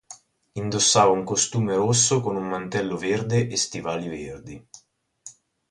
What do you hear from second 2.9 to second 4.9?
verde e stivali verdi.